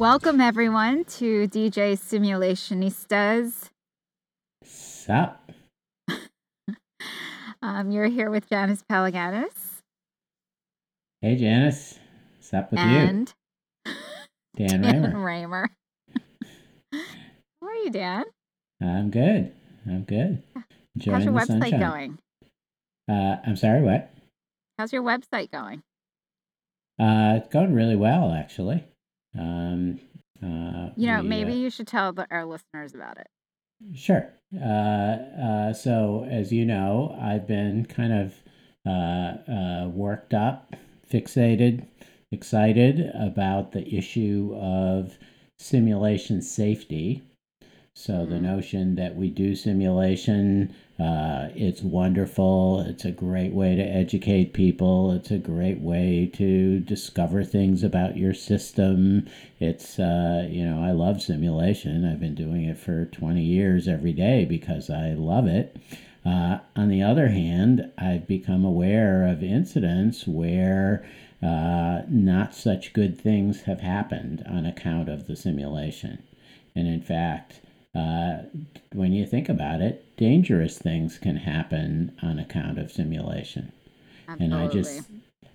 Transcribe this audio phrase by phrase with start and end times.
[0.00, 3.68] Welcome, everyone, to DJ Simulationistas.
[4.64, 5.52] Sup?
[7.62, 9.82] Um, you're here with Janice Palaganas
[11.20, 11.98] Hey, Janice.
[12.40, 13.34] Sup with and
[13.84, 13.92] you?
[14.56, 15.66] Dan Dan Raemer.
[15.66, 15.66] Raemer.
[17.60, 18.24] How are you, Dan?
[18.80, 19.52] I'm good.
[19.86, 20.42] I'm good.
[20.96, 21.78] Enjoying How's your website sunshine.
[21.78, 22.18] going?
[23.06, 24.10] Uh, I'm sorry, what?
[24.78, 25.82] How's your website going?
[26.98, 28.86] Uh, it's going really well, actually.
[29.38, 30.00] Um,
[30.42, 33.28] uh, You know, we, maybe uh, you should tell the, our listeners about it.
[33.94, 34.32] Sure.
[34.54, 38.34] Uh, uh, so, as you know, I've been kind of
[38.86, 40.74] uh, uh, worked up,
[41.10, 41.86] fixated,
[42.32, 45.16] excited about the issue of
[45.58, 47.22] simulation safety.
[48.02, 48.42] So, the Mhm.
[48.44, 52.80] notion that we do simulation, uh, it's wonderful.
[52.80, 55.12] It's a great way to educate people.
[55.12, 59.26] It's a great way to discover things about your system.
[59.60, 62.06] It's, uh, you know, I love simulation.
[62.06, 65.76] I've been doing it for 20 years every day because I love it.
[66.24, 71.04] Uh, on the other hand, I've become aware of incidents where
[71.42, 76.22] uh, not such good things have happened on account of the simulation.
[76.74, 77.60] And in fact,
[77.94, 78.38] uh,
[78.92, 83.72] when you think about it, dangerous things can happen on account of simulation
[84.38, 85.02] and I just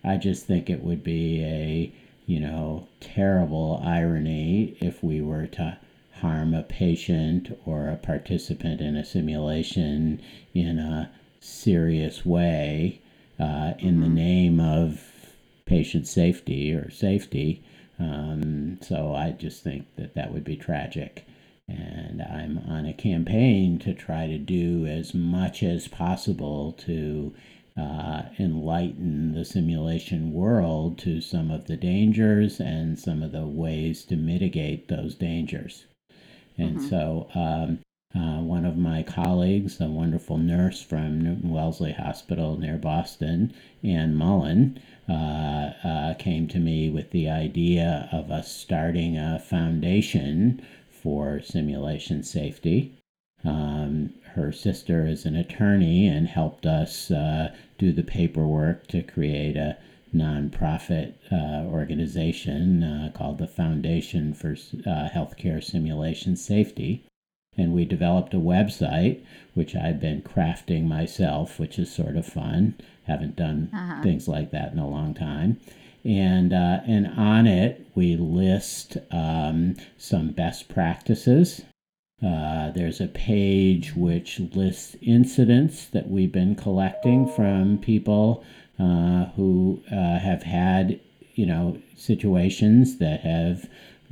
[0.03, 1.91] I just think it would be a
[2.25, 5.77] you know terrible irony if we were to
[6.21, 10.21] harm a patient or a participant in a simulation
[10.53, 12.99] in a serious way
[13.39, 14.13] uh, in the Mhm.
[14.13, 17.61] name of patient safety or safety.
[17.99, 21.25] Um, so I just think that that would be tragic.
[21.67, 27.33] And I'm on a campaign to try to do as much as possible to
[27.75, 34.05] uh, enlighten the simulation world to some of the dangers and some of the ways
[34.05, 35.85] to mitigate those dangers.
[36.57, 36.89] And Mhm.
[36.89, 37.79] so, um,
[38.13, 43.51] uh, one of my colleagues, a wonderful nurse from Newton Wellesley Hospital near Boston,
[43.83, 50.61] Ann Mullen, uh, uh, came to me with the idea of us starting a foundation
[51.05, 52.97] for simulation safety.
[53.43, 59.55] Um, her sister is an attorney and helped us uh, do the paperwork to create
[59.55, 59.77] a
[60.15, 67.05] nonprofit uh, organization uh, called the Foundation for uh, Healthcare Simulation Safety.
[67.55, 69.23] And we developed a website,
[69.53, 72.73] which I've been crafting myself, which is sort of fun.
[73.03, 74.01] Haven't done Uh-huh.
[74.01, 75.59] things like that in a long time.
[76.05, 81.63] And, uh, and on it, we list um, some best practices
[82.23, 88.43] uh, there's a page which lists incidents that we've been collecting from people
[88.79, 90.99] uh, who uh, have had,
[91.33, 93.69] you know, situations that have,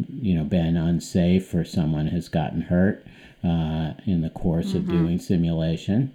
[0.09, 3.05] you know, been unsafe or someone has gotten hurt
[3.43, 4.89] uh, in the course of Mhm.
[4.89, 6.11] doing simulation.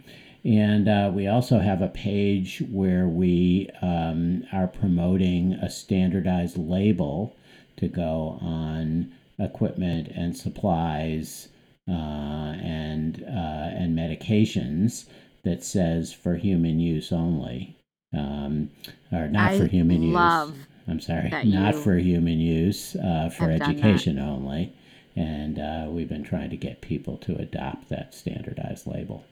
[0.48, 7.36] And uh, we also have a page where we um, are promoting a standardized label
[7.76, 11.48] to go on equipment and supplies
[11.86, 15.04] uh, and uh, and medications
[15.44, 17.76] that says for human use only,
[18.16, 18.70] um,
[19.12, 20.66] or not I for human love use.
[20.88, 23.84] I'm sorry, not for human use, uh, for have done that.
[23.84, 24.72] education only.
[25.14, 29.24] And uh, we've been trying to get people to adopt that standardized label.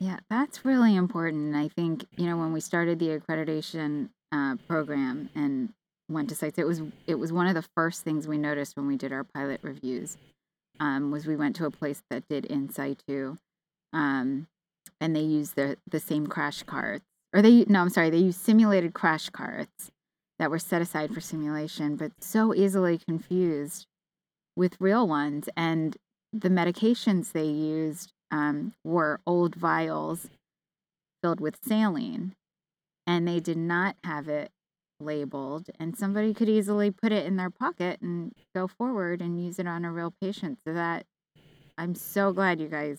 [0.00, 1.54] Yeah, that's really important.
[1.54, 5.74] I think, you know, when we started the accreditation uh, program and
[6.08, 8.86] went to sites, it was it was one of the first things we noticed when
[8.86, 10.16] we did our pilot reviews.
[10.80, 13.36] Um, was we went to a place that did in situ,
[13.92, 14.46] um,
[15.02, 17.04] and they used the the same crash carts,
[17.34, 19.90] or they no, I'm sorry, they used simulated crash carts
[20.38, 23.86] that were set aside for simulation, but so easily confused
[24.56, 25.50] with real ones.
[25.58, 25.98] And
[26.32, 30.28] the medications they used um, were old vials
[31.22, 32.34] filled with saline,
[33.06, 34.50] and they did not have it
[35.00, 35.68] labeled.
[35.78, 39.66] And somebody could easily put it in their pocket and go forward and use it
[39.66, 40.58] on a real patient.
[40.64, 41.06] So that
[41.78, 42.98] I'm so glad you guys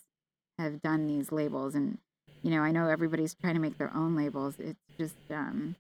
[0.58, 1.98] have done these labels and
[2.44, 4.56] you know, I know everybody's trying to make their own labels.
[4.58, 5.76] It's just um,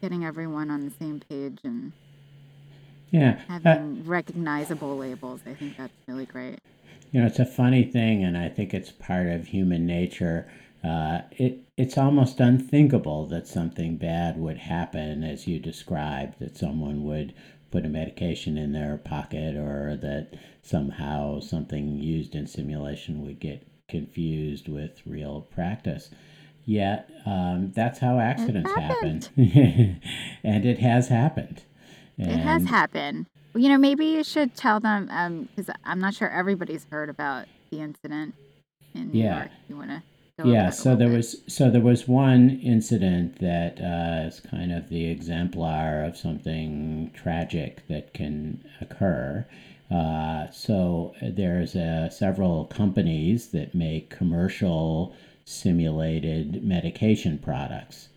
[0.00, 1.92] getting everyone on the same page and
[3.10, 5.40] yeah, uh having uh, recognizable labels.
[5.46, 6.60] I think that's really great.
[7.10, 10.48] You know, it's a funny thing, and I think it's part of human nature.
[10.84, 17.04] Uh, it it's almost unthinkable that something bad would happen, as you described, that someone
[17.04, 17.34] would
[17.70, 23.66] put a medication in their pocket, or that somehow something used in simulation would get
[23.88, 26.10] confused with real practice.
[26.64, 29.22] Yet um, that's how accidents happen,
[30.44, 31.62] and it has happened.
[32.18, 33.26] And it has happened.
[33.56, 35.06] You know, maybe you should tell them
[35.54, 38.34] because um, I'm not sure everybody's heard about the incident
[38.94, 39.36] in New yeah.
[39.38, 39.50] York.
[39.68, 40.02] You want to?
[40.44, 41.16] Yeah, so there bit.
[41.16, 47.10] was so there was one incident that uh, is kind of the exemplar of something
[47.14, 49.46] tragic that can occur.
[49.90, 55.14] Uh, so there's uh, several companies that make commercial
[55.46, 58.08] simulated medication products.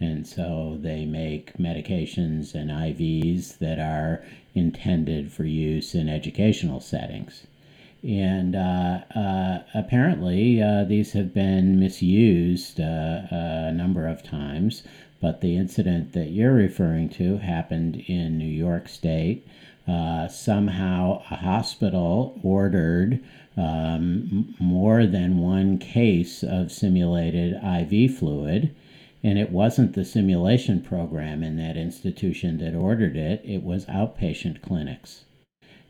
[0.00, 4.24] And so they make medications and IVs that are
[4.54, 7.46] intended for use in educational settings.
[8.02, 14.84] And uh, uh, apparently, uh, these have been misused uh, a number of times.
[15.20, 19.46] But the incident that you're referring to happened in New York State.
[19.88, 23.20] Uh, somehow, a hospital ordered
[23.56, 28.74] um, more than one case of simulated IV fluid.
[29.22, 34.62] And it wasn't the simulation program in that institution that ordered it, it was outpatient
[34.62, 35.24] clinics.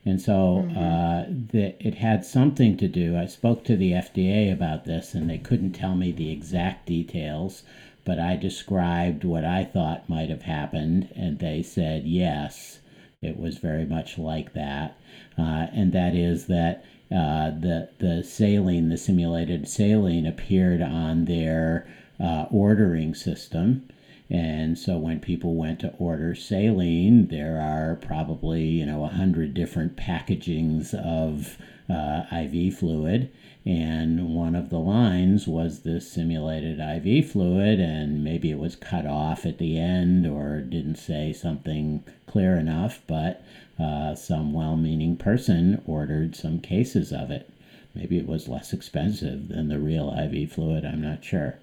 [0.04, 0.78] And so mm-hmm.
[0.78, 3.16] uh, the, it had something to do.
[3.16, 7.64] I spoke to the FDA about this, and they couldn't tell me the exact details,
[8.04, 12.78] but I described what I thought might have happened, and they said yes,
[13.20, 14.96] it was very much like that.
[15.36, 21.86] Uh, and that is that uh, the the saline, the simulated saline, appeared on their
[22.20, 23.88] uh, ordering system.
[24.30, 29.54] And so when people went to order saline, there are probably, you know, a hundred
[29.54, 31.56] different packagings of
[31.88, 33.30] uh, IV fluid.
[33.64, 39.06] And one of the lines was this simulated IV fluid, and maybe it was cut
[39.06, 43.42] off at the end or didn't say something clear enough, but
[43.78, 47.50] uh, some well meaning person ordered some cases of it.
[47.94, 51.58] Maybe it was less expensive than the real IV fluid, I'm not sure.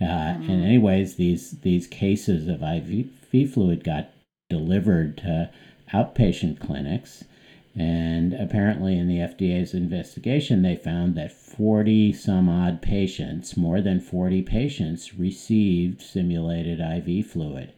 [0.00, 0.50] Uh, mm-hmm.
[0.50, 3.08] And, anyways, these, these cases of IV
[3.52, 4.10] fluid got
[4.50, 5.50] delivered to
[5.92, 7.24] outpatient clinics.
[7.76, 14.00] And apparently, in the FDA's investigation, they found that 40 some odd patients, more than
[14.00, 17.72] 40 patients, received simulated IV fluid.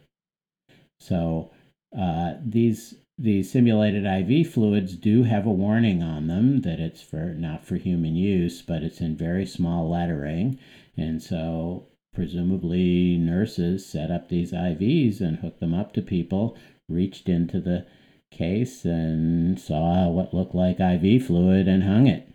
[0.99, 1.51] So,
[1.97, 7.33] uh, these the simulated IV fluids do have a warning on them that it's for
[7.33, 10.59] not for human use, but it's in very small lettering.
[10.95, 11.87] And so
[12.17, 16.57] presumably nurses set up these IVs and hooked them up to people,
[16.89, 17.85] reached into the
[18.31, 22.27] case and saw what looked like IV fluid and hung it.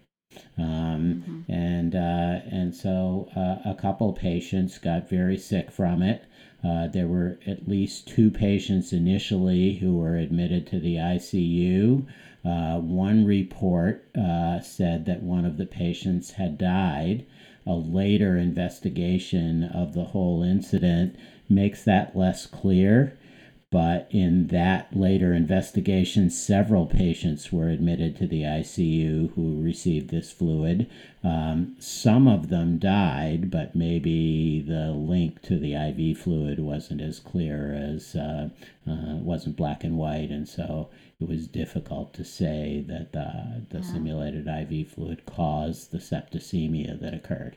[0.57, 1.53] Um, mm-hmm.
[1.53, 6.27] And uh, and so uh, a couple patients got very sick from it.
[6.63, 12.07] Uh, there were at least two patients initially who were admitted to the ICU.
[12.45, 17.25] Uh, one report uh, said that one of the patients had died.
[17.67, 21.17] A later investigation of the whole incident
[21.49, 23.17] makes that less clear.
[23.73, 30.31] But in that later investigation, several patients were admitted to the ICU who received this
[30.31, 30.91] fluid.
[31.25, 37.19] Um, some of them died, but maybe the link to the IV fluid wasn't as
[37.19, 38.51] clear as uh,
[38.87, 40.91] uh, wasn't black and white, and so
[41.23, 43.93] it was difficult to say that the, the yeah.
[43.93, 47.57] simulated IV fluid caused the septicemia that occurred.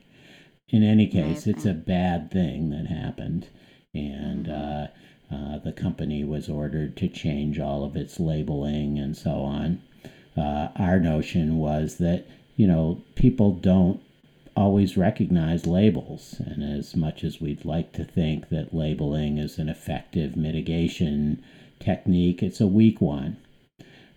[0.70, 3.48] In any case, it's a bad thing that happened,
[3.94, 4.46] and.
[4.46, 4.84] Mm-hmm.
[4.84, 4.88] Uh,
[5.32, 9.82] uh, the company was ordered to change all of its labeling and so on.
[10.38, 14.02] Uh, our notion was that, you know, people don't
[14.56, 16.36] always recognize labels.
[16.40, 21.44] And as much as we'd like to think that labeling is an effective mitigation
[21.80, 23.38] technique, it's a weak one.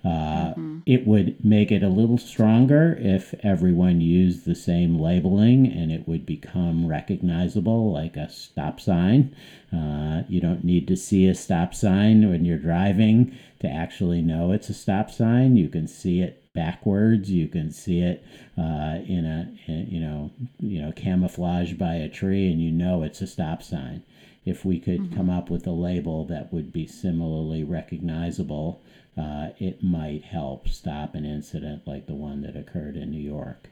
[0.04, 0.08] Uh,
[0.54, 0.78] mm-hmm.
[0.86, 6.06] It would make it a little stronger if everyone used the same labeling and it
[6.06, 9.34] would become recognizable like a stop sign.
[9.72, 14.52] Uh, you don't need to see a stop sign when you're driving to actually know
[14.52, 15.56] it's a stop sign.
[15.56, 17.30] You can see it backwards.
[17.30, 18.24] You can see it
[18.56, 23.02] uh, in a in, you know you know camouflaged by a tree, and you know
[23.02, 24.02] it's a stop sign.
[24.44, 25.16] If we could mm-hmm.
[25.16, 28.82] come up with a label that would be similarly recognizable
[29.18, 33.68] uh, it might help stop an incident like the one that occurred in New York.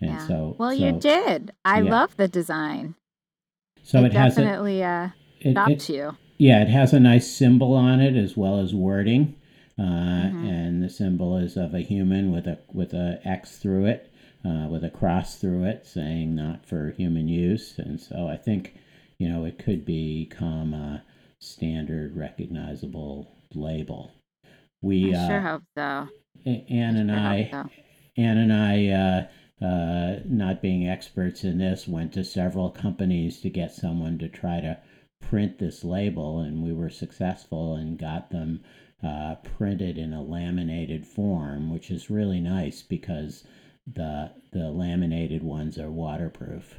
[0.00, 0.26] And yeah.
[0.28, 1.52] so, well, so, you did.
[1.64, 1.90] I yeah.
[1.90, 2.94] love the design.
[3.82, 5.08] So it, it, has a, definitely uh,
[5.40, 6.16] it, stops it- you.
[6.36, 9.34] yeah, it has a nice symbol on it as well as wording,
[9.78, 10.48] uh, Mhm.
[10.48, 14.12] and the symbol is of a human with a with a X through it,
[14.44, 17.78] uh, with a cross through it, saying not for human use.
[17.78, 18.78] And so I think,
[19.18, 21.02] you know, it could become a
[21.40, 24.12] standard recognizable label.
[24.82, 26.08] We I sure uh, hope so.
[26.46, 27.70] Ann and Sure I, so.
[28.16, 33.50] Ann and I, uh, uh, not being experts in this, went to several companies to
[33.50, 34.78] get someone to try to
[35.20, 38.62] print this label, and we were successful and got them
[39.02, 43.44] uh, printed in a laminated form, which is really nice because
[43.86, 46.76] the the laminated ones are waterproof.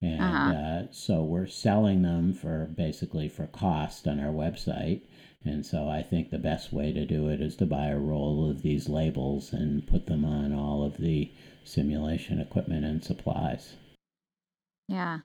[0.00, 0.52] And Uh-huh.
[0.52, 5.02] uh, so we're selling them for basically for cost on our website.
[5.44, 8.50] And so I think the best way to do it is to buy a roll
[8.50, 11.32] of these labels and put them on all of the
[11.64, 13.74] simulation equipment and supplies.
[14.88, 15.20] Yeah.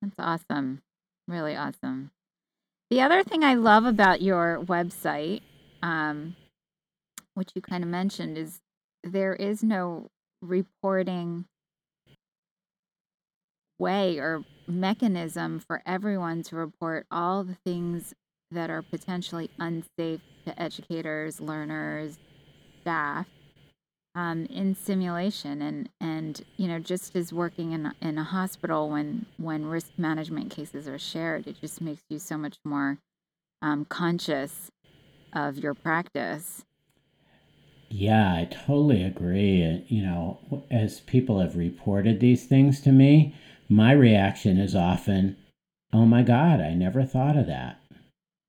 [0.00, 0.80] That's awesome.
[1.28, 2.10] Really awesome.
[2.88, 5.42] The other thing I love about your website,
[5.82, 6.34] um,
[7.34, 8.60] which you kind of mentioned, is
[9.04, 10.08] there is no
[10.42, 11.44] reporting
[13.78, 18.14] way or mechanism for everyone to report all the things
[18.50, 22.18] that are potentially unsafe to educators, learners,
[22.80, 23.26] staff
[24.14, 29.26] um, in simulation and and you know just as working in in a hospital when
[29.36, 32.98] when risk management cases are shared it just makes you so much more
[33.62, 34.70] um, conscious
[35.32, 36.64] of your practice
[37.92, 39.84] Yeah, I totally agree.
[39.88, 43.34] You know, as people have reported these things to me,
[43.68, 45.36] my reaction is often,
[45.92, 47.80] oh my God, I never thought of that.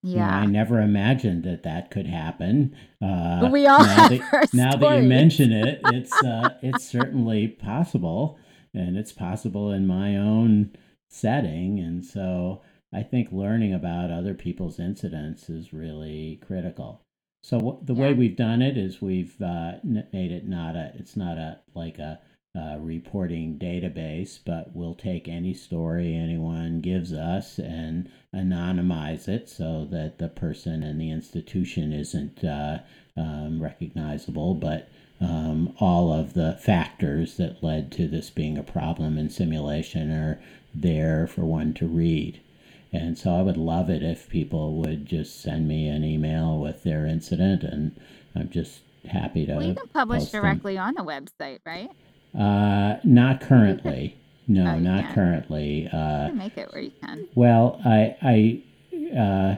[0.04, 2.76] You know, yeah I never imagined that that could happen.
[3.02, 7.48] Uh, we all now have that, now that you mention it, it's uh, it's certainly
[7.48, 8.40] possible,
[8.74, 10.72] and it's possible in my own
[11.10, 11.80] setting.
[11.80, 12.62] And so
[12.94, 17.02] I think learning about other people's incidents is really critical.
[17.44, 20.92] So wh- the way we've done it is we've uh, n- made it not a
[20.96, 22.20] it's not a like a,
[22.56, 29.86] uh reporting database, but we'll take any story anyone gives us and anonymize it so
[29.92, 32.80] that the person and the institution isn't uh,
[33.18, 34.90] um, recognizable, but
[35.20, 40.42] um, all of the factors that led to this being a problem in simulation are
[40.74, 42.40] there for one to read.
[42.94, 46.84] And so I would love it if people would just send me an email with
[46.84, 47.98] their incident, and
[48.36, 49.54] I'm just happy to.
[49.56, 50.42] well you can publish post them.
[50.42, 51.90] directly on the website right
[52.38, 54.18] Uh, not currently.
[54.48, 55.16] No, Oh, not can't.
[55.16, 55.88] currently.
[55.88, 58.64] Uh, can make it where you can well, I, I,
[59.18, 59.56] uh,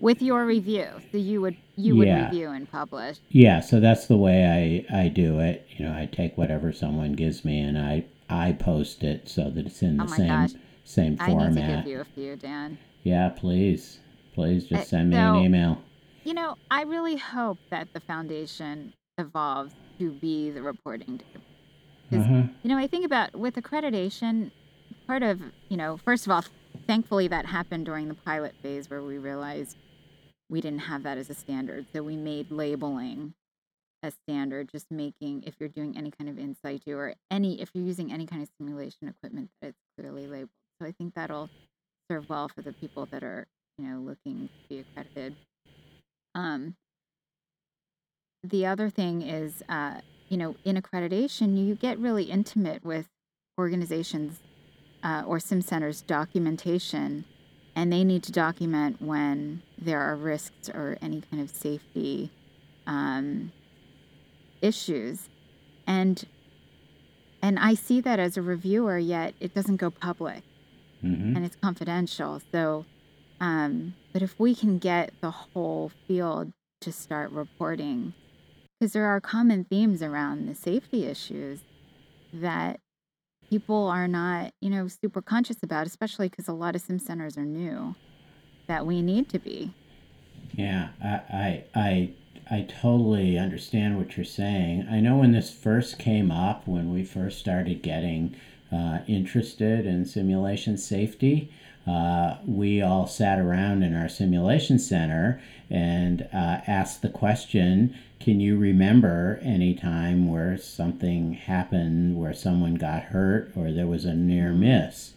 [0.00, 2.26] with your review so you would you would Yeah.
[2.26, 3.60] review and publish yeah.
[3.60, 5.66] So that's the way I, I do it.
[5.76, 9.64] You know, I take whatever someone gives me and I, I post it so that
[9.66, 10.50] it's in Oh the my same, gosh.
[10.84, 11.84] same i need to format.
[11.84, 14.00] give you a few dan Yeah, please,
[14.34, 15.78] please just Uh, send me so- an email.
[16.24, 21.16] You know, I really hope that the foundation evolves to be the reporting.
[21.18, 21.40] data.
[22.12, 22.42] Uh-huh.
[22.62, 24.50] You know, I think about with accreditation,
[25.06, 26.44] part of, you know, first of all,
[26.86, 29.76] thankfully that happened during the pilot phase where we realized
[30.48, 31.86] we didn't have that as a standard.
[31.92, 33.34] So we made labeling
[34.02, 37.70] a standard, just making, if you're doing any kind of in situ or any, if
[37.74, 40.50] you're using any kind of simulation equipment, that it's clearly labeled.
[40.80, 41.50] So I think that'll
[42.10, 43.46] serve well for the people that are,
[43.76, 45.36] you know, looking to be accredited.
[46.34, 46.76] Um,
[48.42, 53.06] the other thing is, uh, you know, in accreditation, you get really intimate with
[53.58, 54.40] organizations
[55.02, 57.24] uh, or sim centers documentation,
[57.74, 62.30] and they need to document when there are risks or any kind of safety
[62.86, 63.52] um,
[64.60, 65.28] issues,
[65.86, 66.24] and
[67.40, 70.42] and I see that as a reviewer, yet it doesn't go public.
[71.00, 72.42] Hmm and it's confidential.
[72.52, 72.84] So,
[73.40, 78.12] um, but if we can get the whole field to start reporting,
[78.78, 81.60] because there are common themes around the safety issues
[82.32, 82.80] that
[83.48, 87.36] people are not, you know, super conscious about, especially because a lot of sim centers
[87.36, 87.94] are new,
[88.66, 89.72] that we need to be.
[90.52, 92.10] Yeah, I, I, I,
[92.50, 94.86] I totally understand what you're saying.
[94.90, 98.36] I know when this first came up, when we first started getting
[98.70, 101.50] uh, interested in simulation safety,
[101.88, 105.40] uh, we all sat around in our simulation center
[105.70, 112.74] and uh, asked the question Can you remember any time where something happened where someone
[112.74, 115.14] got hurt or there was a near miss?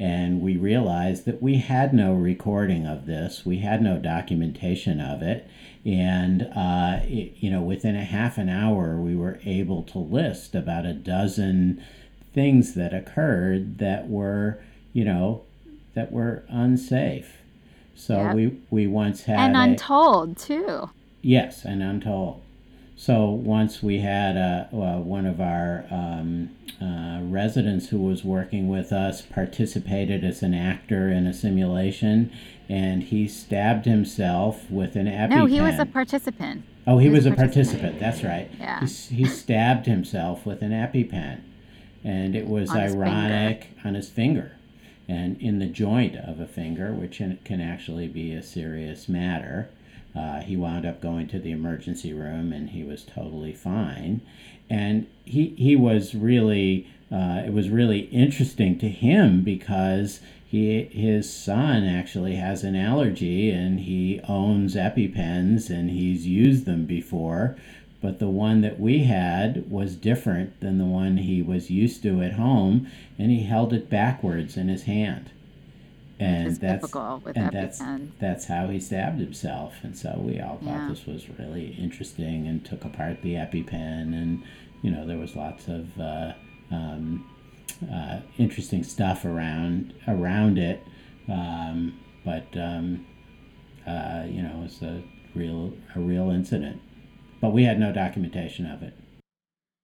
[0.00, 5.20] and we realized that we had no recording of this we had no documentation of
[5.20, 5.46] it
[5.84, 10.54] and uh, it, you know within a half an hour we were able to list
[10.54, 11.84] about a dozen
[12.32, 14.58] things that occurred that were
[14.94, 15.42] you know
[15.94, 17.38] that were unsafe.
[17.94, 18.34] So Yep.
[18.34, 20.90] we we once had and a- untold too.
[21.22, 22.40] Yes, and untold.
[22.96, 26.50] So once we had a, well, one of our um,
[26.82, 32.30] uh, residents who was working with us participated as an actor in a simulation,
[32.68, 35.30] and he stabbed himself with an EpiPen.
[35.30, 36.62] No, he was a participant.
[36.86, 37.98] oh, he he was was a participant.
[37.98, 38.50] That's right.
[38.58, 38.80] Yeah.
[38.86, 41.40] He, he stabbed himself with an EpiPen,
[42.04, 44.52] and it was On his ironic on his finger,
[45.10, 49.68] and in the joint of a finger, which can actually be a serious matter.
[50.14, 54.20] Uh, he wound up going to the emergency room and he was totally fine.
[54.68, 61.32] And he, he was really, uh, it was really interesting to him because he, his
[61.32, 67.56] son actually has an allergy and he owns EpiPens and he's used them before.
[68.02, 72.22] But the one that we had was different than the one he was used to
[72.22, 72.86] at home,
[73.18, 75.30] and he held it backwards in his hand.
[76.18, 76.82] And that's
[77.36, 77.80] and that's
[78.18, 79.74] that's how he stabbed himself.
[79.82, 80.88] And so we all thought Yeah.
[80.88, 84.12] this was really interesting and took apart the EpiPen.
[84.14, 84.42] And,
[84.82, 86.32] you know, there was lots of uh,
[86.70, 87.26] um,
[87.90, 90.82] uh, interesting stuff around around it.
[91.28, 93.06] Um, but, um,
[93.86, 95.02] uh, you know, it was a
[95.34, 96.82] real, a real incident.
[97.40, 98.94] But we had no documentation of it.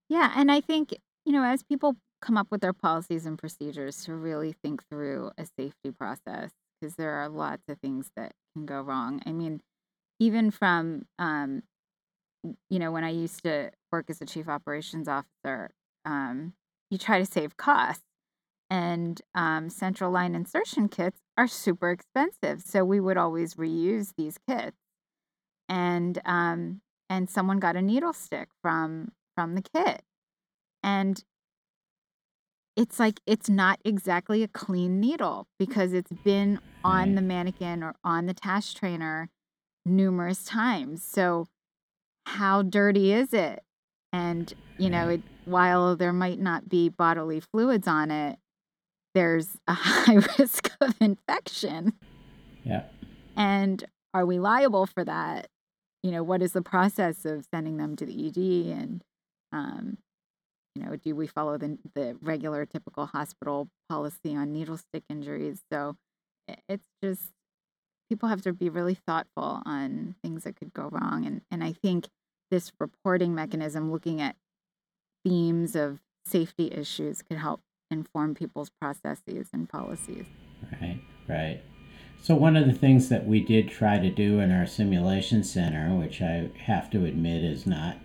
[0.09, 0.95] Yeah, and I think,
[1.25, 5.31] you know, as people come up with their policies and procedures to really think through
[5.39, 9.23] a safety process, because there are lots of things that can go wrong.
[9.27, 9.61] I mean,
[10.21, 11.63] even from, um,
[12.69, 15.71] you know, when I used to work as a chief operations officer,
[16.05, 16.55] um,
[16.91, 18.03] you try to save costs.
[18.69, 22.63] And um, central line insertion kits are super expensive.
[22.63, 24.77] So we would always reuse these kits.
[25.69, 30.03] And um, and someone got a needle stick from from the kit
[30.83, 31.25] and
[32.77, 37.95] it's like it's not exactly a clean needle because it's been on the mannequin or
[38.05, 39.31] on the task trainer
[39.87, 41.03] numerous times.
[41.03, 41.47] So
[42.27, 43.63] how dirty is it?
[44.13, 48.39] And you know it, while there might not be bodily fluids on it
[49.17, 51.95] there's a high risk of infection.
[52.65, 52.83] Yeah.
[53.37, 55.49] and are we liable for that?
[56.07, 58.79] You know, what is the process of sending them to the ED?
[58.79, 59.03] And,
[59.51, 59.99] um,
[60.77, 65.63] you know, do we follow the, the regular typical hospital policy on needle stick injuries?
[65.73, 65.97] So
[66.69, 67.33] it's just,
[68.09, 71.27] people have to be really thoughtful on things that could go wrong.
[71.27, 72.07] And, and I think
[72.53, 74.37] this reporting mechanism, looking at
[75.25, 80.27] themes of safety issues, could help inform people's processes and policies.
[80.81, 81.63] Right, right.
[82.27, 85.95] So, one of the things that we did try to do in our simulation center,
[85.95, 87.99] which I have to admit is not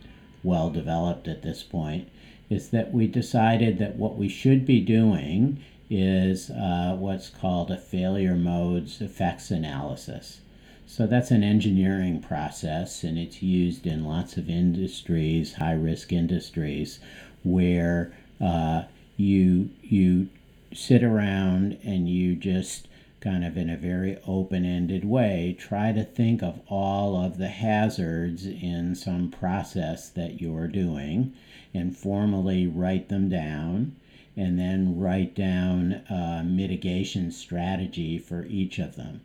[0.44, 2.08] well developed at this point,
[2.48, 7.80] is that we decided that what we should be doing is uh, what's called a
[7.80, 10.42] failure modes effects analysis.
[10.86, 17.00] So, that's an engineering process and it's used in lots of industries, high risk industries,
[17.42, 18.84] where uh,
[19.18, 20.30] you, you
[20.76, 22.88] sit around and you just
[23.22, 27.48] kind of in a very open ended way try to think of all of the
[27.48, 31.32] hazards in some process that you're doing
[31.74, 33.96] and formally write them down
[34.36, 39.22] and then write down a mitigation strategy for each of them.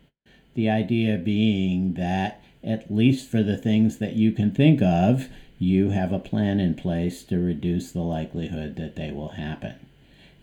[0.53, 5.27] The idea being that, at least for the things that you can think of,
[5.59, 9.86] you have a plan in place to reduce the likelihood that they will happen.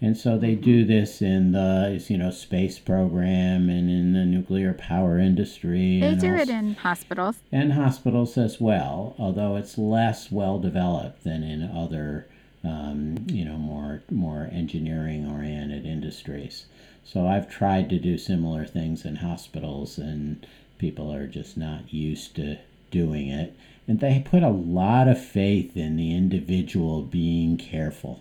[0.04, 4.74] And so they do this in the you know space program and in the nuclear
[4.74, 7.36] power industry They and do it in hospitals.
[7.50, 12.26] and hospitals as well, although it's less well developed than in other
[12.62, 16.66] um, you know more more engineering oriented industries.
[17.02, 22.36] So I've tried to do similar things in hospitals, and people are just not used
[22.36, 22.58] to
[22.90, 23.56] doing it.
[23.88, 28.20] And they put a lot of faith in the individual being careful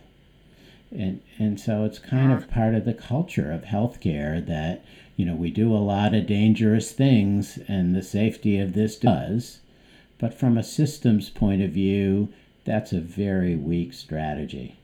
[0.93, 4.83] and and so it's kind of part of the culture of healthcare that
[5.15, 9.59] you know we do a lot of dangerous things and the safety of this does.
[10.19, 12.29] But from a systems point of view
[12.65, 14.77] that's a very weak strategy.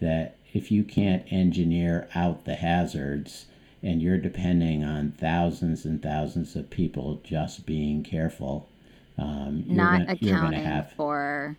[0.00, 3.46] That if you can't engineer out the hazards
[3.82, 8.68] and you're depending on thousands and thousands of people just being careful
[9.18, 11.56] um, you're not gonna accounting have for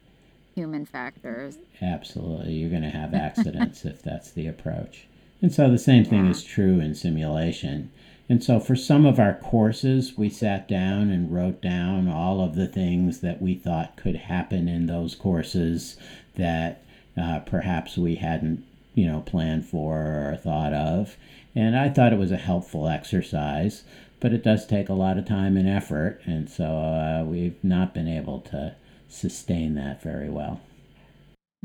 [0.56, 1.58] human factors.
[1.82, 2.54] Absolutely.
[2.54, 5.06] You're going to have accidents if that's the approach.
[5.42, 6.32] And so the same thing Yeah.
[6.32, 7.92] is true in simulation.
[8.28, 12.56] And so for some of our courses, we sat down and wrote down all of
[12.56, 15.98] the things that we thought could happen in those courses
[16.36, 16.82] that
[17.16, 18.64] uh, perhaps we hadn't,
[18.96, 21.18] you know, planned for or thought of.
[21.54, 23.84] And I thought it was a helpful exercise,
[24.20, 26.20] but it does take a lot of time and effort.
[26.26, 28.76] And so uh, we've not been able to
[29.16, 30.62] sustain that very well.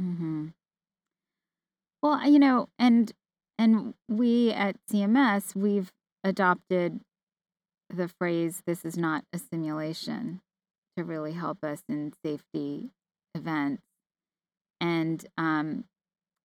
[0.00, 0.48] Mm-hmm.
[2.02, 3.12] Well, you know, and
[3.58, 5.92] and we at CMS we've
[6.24, 7.00] adopted
[7.90, 10.40] the phrase "this is not a simulation"
[10.96, 12.90] to really help us in safety
[13.34, 13.82] events,
[14.80, 15.84] and um,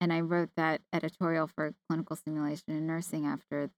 [0.01, 3.69] and I wrote that editorial for clinical simulation in nursing after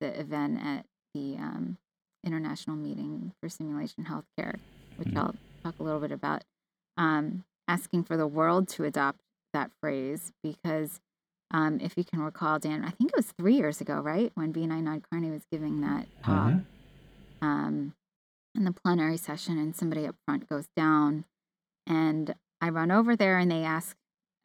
[0.00, 1.78] the event at the um,
[2.24, 4.56] International Meeting for Simulation Healthcare,
[4.96, 5.18] which mm-hmm.
[5.18, 6.42] I'll talk a little bit about.
[6.96, 9.20] Um, asking for the world to adopt
[9.52, 11.00] that phrase because
[11.50, 14.52] um, if you can recall, Dan, I think it was three years ago, right, when
[14.52, 16.58] Vinay Nadkarni was giving that talk uh-huh.
[17.40, 17.94] um,
[18.54, 21.24] in the plenary session, and somebody up front goes down,
[21.86, 23.96] and I run over there, and they ask,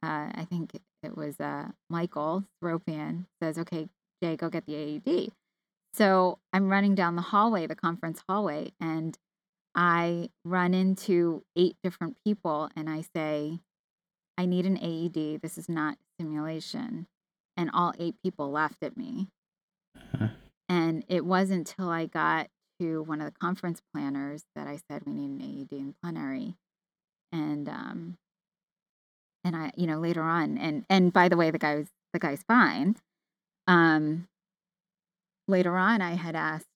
[0.03, 3.87] uh, I think it was uh, Michael Thropian, says, "Okay,
[4.21, 5.31] Jay, go get the AED."
[5.95, 9.17] So I'm running down the hallway, the conference hallway, and
[9.79, 13.59] I run into eight different people, and I say,
[14.37, 15.41] I need an AED.
[15.41, 17.07] This is not simulation.
[17.55, 19.29] And all eight people laughed at me.
[19.95, 20.27] Uh-huh.
[20.67, 22.47] And it wasn't until I got
[22.81, 26.55] to one of the conference planners that I said we need an AED in plenary.
[27.31, 28.17] And um
[29.45, 32.19] and I, you know, later on and and by the way, the guy was the
[32.19, 32.97] guy's fine.
[33.67, 34.27] Um
[35.47, 36.67] later on I had asked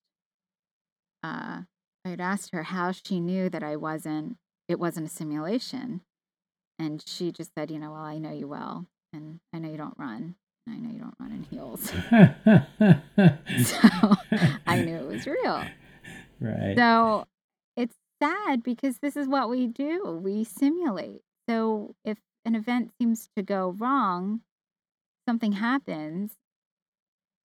[1.22, 1.62] uh
[2.04, 4.36] I had asked her how she knew that I wasn't
[4.68, 6.00] it wasn't a simulation.
[6.78, 9.76] And she just said, you know, well, I know you well, and I know you
[9.76, 10.34] don't run,
[10.66, 11.90] and I know you don't run in heels.
[13.68, 14.14] so
[14.66, 15.64] I knew it was real.
[16.40, 16.76] Right.
[16.76, 17.26] So
[17.76, 20.20] it's sad because this is what we do.
[20.22, 21.22] We simulate.
[21.48, 24.40] So if an event seems to go wrong,
[25.26, 26.32] something happens,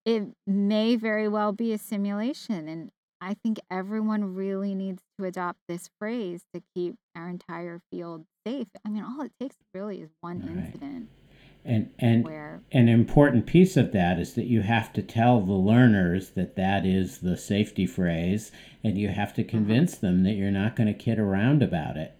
[0.05, 2.67] it may very well be a simulation.
[2.67, 8.25] And I think everyone really needs to adopt this phrase to keep our entire field
[8.47, 8.67] safe.
[8.85, 11.09] I mean, all it takes really is one incident.
[11.65, 12.61] And and where...
[12.71, 16.85] an important piece of that is that you have to tell the learners that that
[16.85, 18.51] is the safety phrase,
[18.83, 19.51] and you have to uh-huh.
[19.51, 22.15] convince them that you're not going to kid around about it.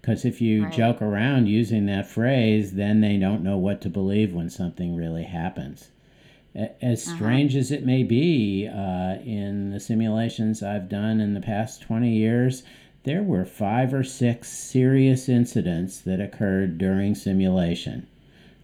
[0.00, 0.72] Because if you right.
[0.72, 5.24] joke around using that phrase, then they don't know what to believe when something really
[5.24, 5.90] happens
[6.54, 7.16] as uh-huh.
[7.16, 7.60] strange uh-huh.
[7.60, 12.62] as it may be, uh, in the simulations I've done in the past 20 years,
[13.04, 18.06] there were five or six serious incidents that occurred during simulation.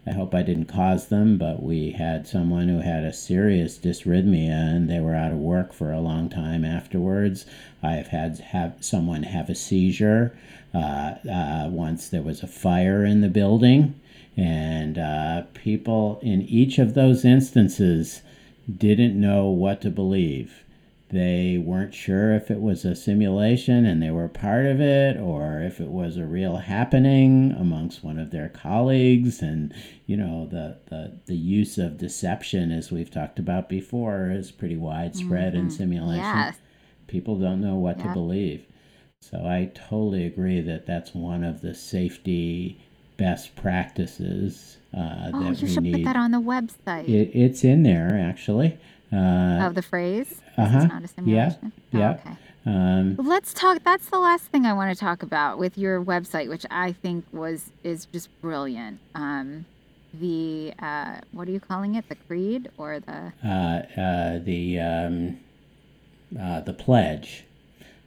[0.07, 4.49] I hope I didn't cause them, but we had someone who had a serious dysrhythmia
[4.49, 7.45] and they were out of work for a long time afterwards.
[7.83, 10.37] I've had have someone have a seizure.
[10.73, 13.99] Uh, uh, once there was a fire in the building
[14.39, 18.23] and uh, people in each of those instances
[18.71, 20.63] didn't know what to believe.
[21.11, 25.61] They weren't sure if it was a simulation and they were part of it or
[25.61, 29.43] if it was a real happening amongst one of their colleagues.
[29.43, 29.75] And,
[30.07, 34.77] you know, the, the, the use of deception, as we've talked about before, is pretty
[34.77, 35.63] widespread mm-hmm.
[35.63, 36.25] in simulation.
[36.25, 36.59] Yes.
[37.09, 38.67] People don't know what to believe.
[39.21, 42.81] So I totally agree that that's one of the safety
[43.19, 45.93] best practices uh, oh, that you should need.
[45.93, 47.07] put that on the website.
[47.07, 48.79] It, it's in there actually.
[49.13, 50.41] Uh, of the phrase.
[50.57, 51.01] Uh huh.
[51.25, 51.55] Yeah.
[51.63, 52.11] Oh, yeah.
[52.13, 52.37] Okay.
[52.67, 53.83] Um, Let's talk.
[53.85, 57.25] That's the last thing I want to talk about with your website, which I think
[57.33, 59.01] was is just brilliant.
[59.15, 59.65] Um,
[60.13, 62.09] the uh, what are you calling it?
[62.09, 65.41] The creed or the uh, uh, the um,
[66.39, 67.45] uh, the pledge.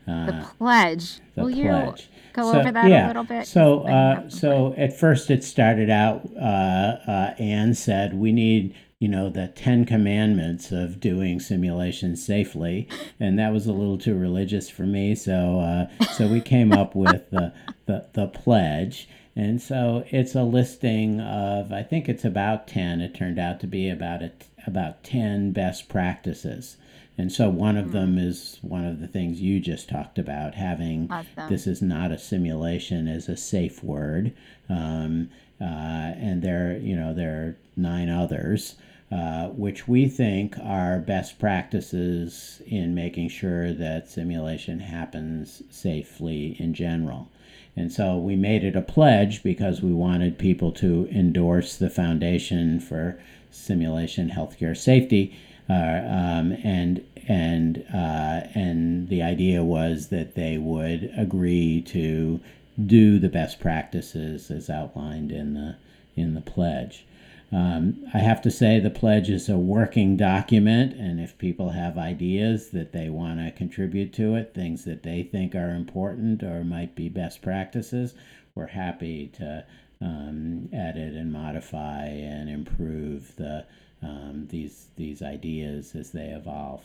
[0.08, 1.20] Uh, the pledge.
[1.36, 1.58] The Will pledge.
[1.58, 3.06] you go so, over that yeah.
[3.06, 3.46] a little bit?
[3.46, 6.30] So, uh, so at first it started out.
[6.36, 12.88] Uh, uh, Ann said we need, you know, the Ten Commandments of doing simulations safely,
[13.20, 15.16] and that was a little too religious for me.
[15.16, 17.54] So, uh, so we came up with the,
[17.86, 19.08] the the pledge.
[19.34, 23.00] And so it's a listing of, I think it's about 10.
[23.00, 24.32] It turned out to be about a,
[24.68, 26.76] about 10 best practices
[27.18, 28.26] and so one of them mm.
[28.26, 31.50] is one of the things you just talked about having awesome.
[31.50, 34.34] this is not a simulation as a safe word.
[34.70, 38.76] Um, uh, and there, you know, there are nine others.
[39.12, 46.74] Uh, which we think are best practices in making sure that simulation happens safely in
[46.74, 47.30] general.
[47.76, 52.80] And so we made it a pledge because we wanted people to endorse the Foundation
[52.80, 53.20] for
[53.50, 55.36] Simulation Healthcare Safety
[55.70, 62.40] uh, um, and and uh, and the idea was that they would agree to
[62.86, 65.76] do the best practices as outlined in the
[66.16, 67.06] in the pledge.
[67.52, 71.98] um, I have to say the pledge is a working document, and if people have
[71.98, 76.64] ideas that they want to contribute to it, things that they think are important or
[76.64, 78.14] might be best practices,
[78.56, 79.66] we're happy to
[80.02, 83.66] um, edit and modify and improve the
[84.02, 86.84] um, these these ideas as they evolve.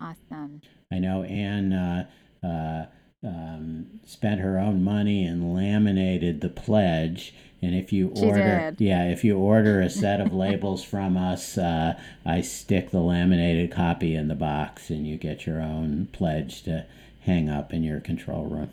[0.00, 0.60] Awesome.
[0.92, 2.08] I know Ann uh,
[2.42, 2.86] uh,
[3.26, 7.34] um, spent her own money and laminated the pledge.
[7.60, 8.80] And if you She order, did.
[8.80, 13.72] yeah, if you order a set of labels from us, uh, I stick the laminated
[13.72, 16.86] copy in the box, and you get your own pledge to
[17.22, 18.70] hang up in your control room.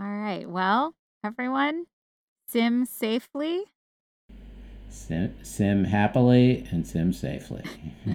[0.00, 0.48] All right.
[0.50, 1.84] Well, everyone,
[2.46, 3.64] sim safely.
[4.90, 7.64] Sim, sim happily and sim safely.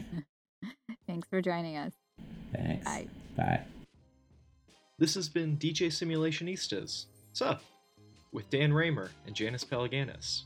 [1.07, 1.93] Thanks for joining us.
[2.53, 2.85] Thanks.
[2.85, 3.07] Bye.
[3.35, 3.61] Bye.
[4.97, 7.05] This has been DJ Simulationistas.
[7.33, 7.61] Sup?
[8.31, 10.43] With Dan Raemer and Janice Palaganas.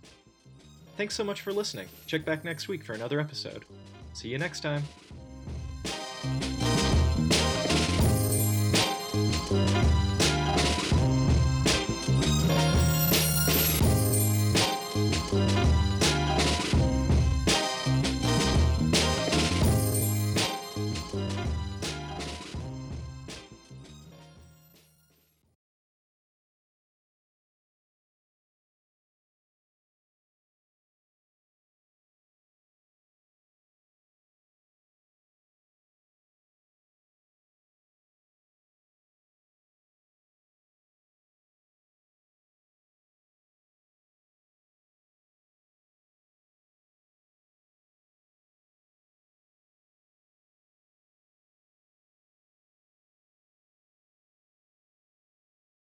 [0.96, 1.88] Thanks so much for listening.
[2.06, 3.66] Check back next week for another episode.
[4.14, 4.84] See you next time.